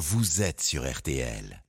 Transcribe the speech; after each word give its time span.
vous 0.00 0.40
êtes 0.40 0.62
sur 0.62 0.90
RTL. 0.90 1.62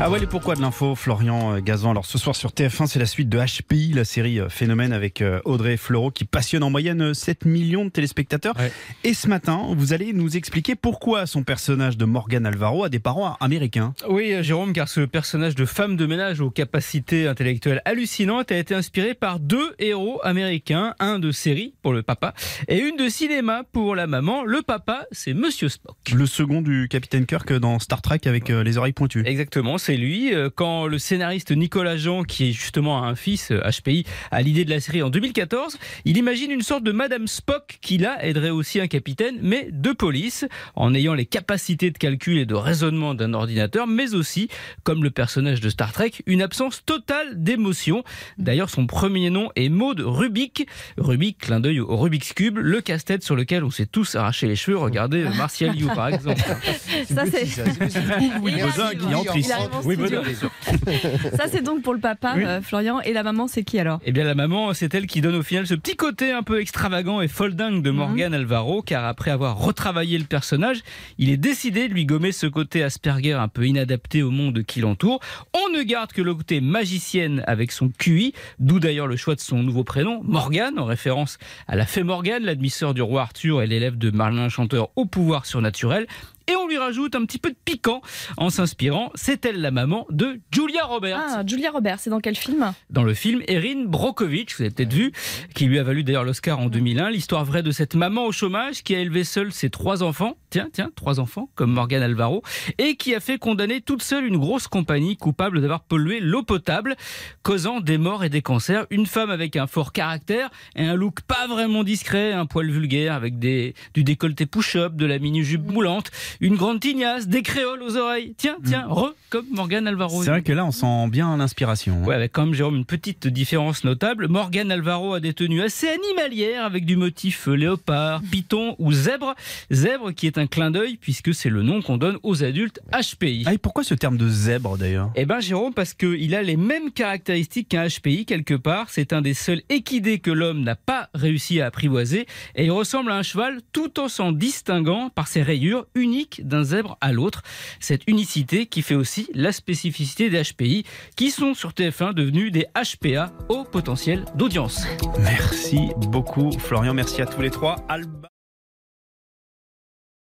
Ah 0.00 0.10
ouais, 0.10 0.18
les 0.18 0.26
pourquoi 0.26 0.54
de 0.56 0.60
l'info, 0.60 0.94
Florian 0.94 1.56
euh, 1.56 1.60
Gazan. 1.60 1.90
Alors 1.90 2.04
ce 2.04 2.18
soir 2.18 2.34
sur 2.34 2.50
TF1, 2.50 2.86
c'est 2.88 2.98
la 2.98 3.06
suite 3.06 3.28
de 3.28 3.38
HPI, 3.38 3.92
la 3.92 4.04
série 4.04 4.40
euh, 4.40 4.48
Phénomène 4.48 4.92
avec 4.92 5.22
euh, 5.22 5.40
Audrey 5.44 5.76
Fleurot 5.76 6.10
qui 6.10 6.24
passionne 6.24 6.62
en 6.62 6.70
moyenne 6.70 7.14
7 7.14 7.44
millions 7.44 7.84
de 7.84 7.90
téléspectateurs. 7.90 8.54
Ouais. 8.58 8.72
Et 9.04 9.14
ce 9.14 9.28
matin, 9.28 9.68
vous 9.76 9.92
allez 9.92 10.12
nous 10.12 10.36
expliquer 10.36 10.74
pourquoi 10.74 11.26
son 11.26 11.42
personnage 11.42 11.96
de 11.96 12.04
Morgan 12.04 12.44
Alvaro 12.44 12.84
a 12.84 12.88
des 12.88 12.98
parents 12.98 13.36
américains. 13.40 13.94
Oui, 14.08 14.34
Jérôme, 14.42 14.72
car 14.72 14.88
ce 14.88 15.00
personnage 15.00 15.54
de 15.54 15.64
femme 15.64 15.96
de 15.96 16.06
ménage 16.06 16.40
aux 16.40 16.50
capacités 16.50 17.28
intellectuelles 17.28 17.80
hallucinantes 17.84 18.50
a 18.50 18.58
été 18.58 18.74
inspiré 18.74 19.14
par 19.14 19.38
deux 19.38 19.74
héros 19.78 20.20
américains, 20.24 20.94
un 20.98 21.18
de 21.18 21.30
série 21.30 21.74
pour 21.82 21.92
le 21.92 22.02
papa 22.02 22.34
et 22.68 22.78
une 22.78 22.96
de 22.96 23.08
cinéma 23.08 23.62
pour 23.72 23.94
la 23.94 24.06
maman. 24.06 24.44
Le 24.44 24.62
papa, 24.62 25.06
c'est 25.12 25.34
Monsieur 25.34 25.68
Spock. 25.68 25.96
Le 26.12 26.26
second 26.26 26.62
du 26.62 26.88
Capitaine 26.88 27.26
Kirk 27.26 27.52
dans 27.52 27.78
Star 27.78 28.02
Trek 28.02 28.13
avec 28.24 28.50
euh, 28.50 28.62
les 28.62 28.78
oreilles 28.78 28.92
pointues. 28.92 29.22
Exactement, 29.26 29.78
c'est 29.78 29.96
lui. 29.96 30.32
Euh, 30.32 30.48
Quand 30.54 30.86
le 30.86 30.98
scénariste 30.98 31.50
Nicolas 31.50 31.96
Jean, 31.96 32.22
qui 32.22 32.50
est 32.50 32.52
justement 32.52 33.02
un 33.02 33.14
fils 33.14 33.50
euh, 33.50 33.60
HPI, 33.68 34.04
a 34.30 34.42
l'idée 34.42 34.64
de 34.64 34.70
la 34.70 34.80
série 34.80 35.02
en 35.02 35.10
2014, 35.10 35.78
il 36.04 36.16
imagine 36.16 36.50
une 36.50 36.62
sorte 36.62 36.84
de 36.84 36.92
Madame 36.92 37.26
Spock 37.26 37.78
qui 37.80 37.98
là 37.98 38.24
aiderait 38.24 38.50
aussi 38.50 38.80
un 38.80 38.86
capitaine, 38.86 39.38
mais 39.42 39.68
de 39.70 39.92
police, 39.92 40.46
en 40.76 40.94
ayant 40.94 41.14
les 41.14 41.26
capacités 41.26 41.90
de 41.90 41.98
calcul 41.98 42.38
et 42.38 42.46
de 42.46 42.54
raisonnement 42.54 43.14
d'un 43.14 43.34
ordinateur, 43.34 43.86
mais 43.86 44.14
aussi, 44.14 44.48
comme 44.84 45.02
le 45.02 45.10
personnage 45.10 45.60
de 45.60 45.68
Star 45.68 45.92
Trek, 45.92 46.12
une 46.26 46.42
absence 46.42 46.84
totale 46.84 47.42
d'émotion. 47.42 48.04
D'ailleurs, 48.38 48.70
son 48.70 48.86
premier 48.86 49.30
nom 49.30 49.50
est 49.56 49.68
Maud 49.68 50.00
Rubik. 50.00 50.66
Rubik, 50.96 51.38
clin 51.38 51.60
d'œil 51.60 51.80
au 51.80 51.96
Rubik's 51.96 52.32
Cube, 52.32 52.58
le 52.58 52.80
casse-tête 52.80 53.24
sur 53.24 53.36
lequel 53.36 53.64
on 53.64 53.70
s'est 53.70 53.86
tous 53.86 54.14
arraché 54.14 54.46
les 54.46 54.56
cheveux. 54.56 54.78
Regardez 54.78 55.24
euh, 55.24 55.34
Martial 55.34 55.76
You, 55.76 55.88
par 55.94 56.08
exemple. 56.08 56.40
Ça, 57.08 57.24
c'est 57.26 57.46
Il 58.44 59.14
entre 59.14 59.36
ici. 59.36 59.50
ça, 61.36 61.44
c'est 61.48 61.62
donc 61.62 61.82
pour 61.82 61.94
le 61.94 62.00
papa, 62.00 62.34
Oui. 62.36 62.44
euh, 62.44 62.60
Florian. 62.60 63.00
Et 63.00 63.12
la 63.12 63.22
maman, 63.22 63.48
c'est 63.48 63.62
qui 63.64 63.78
alors? 63.78 64.00
Eh 64.04 64.12
bien, 64.12 64.24
la 64.24 64.34
maman, 64.34 64.72
c'est 64.74 64.94
elle 64.94 65.06
qui 65.06 65.20
donne 65.20 65.36
au 65.36 65.42
final 65.42 65.66
ce 65.66 65.74
petit 65.74 65.96
côté 65.96 66.32
un 66.32 66.42
peu 66.42 66.60
extravagant 66.60 67.20
et 67.20 67.28
folding 67.28 67.82
de 67.82 67.90
Morgan 67.90 68.34
Alvaro, 68.34 68.82
car 68.82 69.04
après 69.04 69.30
avoir 69.30 69.58
retravaillé 69.58 70.18
le 70.18 70.24
personnage, 70.24 70.78
il 71.18 71.30
est 71.30 71.36
décidé 71.36 71.88
de 71.88 71.94
lui 71.94 72.06
gommer 72.06 72.32
ce 72.32 72.46
côté 72.46 72.82
Asperger 72.82 73.32
un 73.32 73.48
peu 73.48 73.66
inadapté 73.66 74.22
au 74.22 74.30
monde 74.30 74.62
qui 74.62 74.80
l'entoure. 74.80 75.20
On 75.54 75.72
ne 75.72 75.82
garde 75.82 76.12
que 76.12 76.22
le 76.22 76.34
côté 76.34 76.60
magicienne 76.60 77.42
avec 77.46 77.72
son 77.72 77.88
QI, 77.98 78.32
d'où 78.58 78.80
d'ailleurs 78.80 79.06
le 79.06 79.16
choix 79.16 79.34
de 79.34 79.40
son 79.40 79.62
nouveau 79.62 79.84
prénom, 79.84 80.20
Morgan, 80.24 80.78
en 80.78 80.84
référence 80.84 81.38
à 81.68 81.76
la 81.76 81.86
fée 81.86 82.02
Morgane, 82.02 82.42
l'admisseur 82.44 82.94
du 82.94 83.02
roi 83.02 83.22
Arthur 83.22 83.62
et 83.62 83.66
l'élève 83.66 83.96
de 83.98 84.10
Merlin 84.10 84.48
Chanteur 84.48 84.90
au 84.96 85.06
pouvoir 85.06 85.46
surnaturel. 85.46 86.06
Et 86.46 86.56
on 86.56 86.66
lui 86.66 86.78
rajoute 86.78 87.14
un 87.14 87.24
petit 87.24 87.38
peu 87.38 87.50
de 87.50 87.56
piquant 87.64 88.02
en 88.36 88.50
s'inspirant, 88.50 89.10
c'est 89.14 89.44
elle 89.44 89.60
la 89.60 89.70
maman 89.70 90.06
de 90.10 90.40
Julia 90.52 90.84
Roberts. 90.84 91.20
Ah, 91.20 91.42
Julia 91.46 91.70
Roberts, 91.70 92.00
c'est 92.00 92.10
dans 92.10 92.20
quel 92.20 92.36
film 92.36 92.54
dans 92.90 93.02
le 93.02 93.14
film 93.14 93.42
Erin 93.48 93.84
Brockovich, 93.86 94.56
vous 94.56 94.62
avez 94.62 94.70
peut-être 94.70 94.92
vu, 94.92 95.12
qui 95.54 95.66
lui 95.66 95.78
a 95.78 95.82
valu 95.82 96.04
d'ailleurs 96.04 96.24
l'Oscar 96.24 96.58
en 96.58 96.66
2001, 96.66 97.10
l'histoire 97.10 97.44
vraie 97.44 97.62
de 97.62 97.70
cette 97.70 97.94
maman 97.94 98.24
au 98.26 98.32
chômage 98.32 98.82
qui 98.82 98.94
a 98.94 99.00
élevé 99.00 99.24
seule 99.24 99.52
ses 99.52 99.70
trois 99.70 100.02
enfants, 100.02 100.36
tiens, 100.50 100.68
tiens, 100.72 100.90
trois 100.94 101.20
enfants, 101.20 101.50
comme 101.54 101.72
Morgan 101.72 102.02
Alvaro, 102.02 102.42
et 102.78 102.96
qui 102.96 103.14
a 103.14 103.20
fait 103.20 103.38
condamner 103.38 103.80
toute 103.80 104.02
seule 104.02 104.24
une 104.24 104.38
grosse 104.38 104.68
compagnie 104.68 105.16
coupable 105.16 105.60
d'avoir 105.60 105.82
pollué 105.82 106.20
l'eau 106.20 106.42
potable, 106.42 106.96
causant 107.42 107.80
des 107.80 107.98
morts 107.98 108.24
et 108.24 108.28
des 108.28 108.42
cancers. 108.42 108.86
Une 108.90 109.06
femme 109.06 109.30
avec 109.30 109.56
un 109.56 109.66
fort 109.66 109.92
caractère 109.92 110.50
et 110.76 110.84
un 110.84 110.94
look 110.94 111.20
pas 111.22 111.46
vraiment 111.46 111.84
discret, 111.84 112.32
un 112.32 112.46
poil 112.46 112.70
vulgaire 112.70 113.14
avec 113.14 113.38
des, 113.38 113.74
du 113.94 114.04
décolleté 114.04 114.46
push-up, 114.46 114.94
de 114.94 115.06
la 115.06 115.18
mini-jupe 115.18 115.70
moulante, 115.70 116.10
une 116.40 116.56
grande 116.56 116.80
tignasse, 116.80 117.28
des 117.28 117.42
créoles 117.42 117.82
aux 117.82 117.96
oreilles. 117.96 118.34
Tiens, 118.36 118.56
tiens, 118.64 118.86
re, 118.88 119.14
comme 119.30 119.46
Morgan 119.52 119.86
Alvaro. 119.86 120.22
C'est 120.22 120.30
vrai 120.30 120.42
que 120.42 120.52
là, 120.52 120.64
on 120.64 120.70
sent 120.72 121.08
bien 121.08 121.36
l'inspiration. 121.36 122.00
hein. 122.02 122.06
Ouais, 122.06 122.14
avec 122.14 122.32
quand 122.32 122.44
même, 122.46 122.54
Jérôme, 122.54 122.76
une 122.76 122.84
petite 122.84 123.26
différence 123.26 123.84
notable. 123.84 124.28
Morgan 124.28 124.70
Alvaro 124.72 125.14
a 125.14 125.20
des 125.20 125.34
tenues 125.34 125.62
assez 125.62 125.88
animalières 125.88 126.64
avec 126.64 126.84
du 126.86 126.96
motif 126.96 127.46
léopard, 127.46 128.20
python 128.30 128.76
ou 128.78 128.92
zèbre. 128.92 129.34
Zèbre 129.70 130.12
qui 130.14 130.26
est 130.26 130.38
un 130.38 130.46
clin 130.46 130.70
d'œil 130.70 130.96
puisque 130.96 131.34
c'est 131.34 131.50
le 131.50 131.62
nom 131.62 131.82
qu'on 131.82 131.96
donne 131.96 132.18
aux 132.22 132.42
adultes 132.44 132.80
HPI. 132.92 133.44
Ah, 133.46 133.54
et 133.54 133.58
pourquoi 133.58 133.84
ce 133.84 133.94
terme 133.94 134.16
de 134.16 134.28
zèbre 134.28 134.76
d'ailleurs? 134.78 135.10
Eh 135.16 135.24
ben 135.26 135.40
Jérôme, 135.40 135.72
parce 135.74 135.94
qu'il 135.94 136.34
a 136.34 136.42
les 136.42 136.56
mêmes 136.56 136.90
caractéristiques 136.90 137.68
qu'un 137.68 137.86
HPI 137.88 138.24
quelque 138.26 138.54
part. 138.54 138.86
C'est 138.90 139.12
un 139.12 139.22
des 139.22 139.34
seuls 139.34 139.62
équidés 139.68 140.18
que 140.18 140.30
l'homme 140.30 140.62
n'a 140.62 140.76
pas 140.76 141.08
réussi 141.14 141.60
à 141.60 141.66
apprivoiser. 141.66 142.26
Et 142.54 142.64
il 142.66 142.70
ressemble 142.70 143.10
à 143.12 143.16
un 143.16 143.22
cheval 143.22 143.60
tout 143.72 144.00
en 144.00 144.08
s'en 144.08 144.32
distinguant 144.32 145.10
par 145.10 145.28
ses 145.28 145.42
rayures 145.42 145.86
uniques 145.94 146.23
d'un 146.42 146.64
zèbre 146.64 146.96
à 147.00 147.12
l'autre. 147.12 147.42
Cette 147.80 148.02
unicité 148.06 148.66
qui 148.66 148.82
fait 148.82 148.94
aussi 148.94 149.28
la 149.34 149.52
spécificité 149.52 150.30
des 150.30 150.42
HPI 150.42 150.84
qui 151.16 151.30
sont 151.30 151.54
sur 151.54 151.70
TF1 151.70 152.14
devenus 152.14 152.52
des 152.52 152.66
HPA 152.74 153.32
au 153.48 153.64
potentiel 153.64 154.24
d'audience. 154.34 154.84
Merci 155.18 155.90
beaucoup, 155.96 156.52
Florian. 156.52 156.94
Merci 156.94 157.22
à 157.22 157.26
tous 157.26 157.40
les 157.40 157.50
trois. 157.50 157.76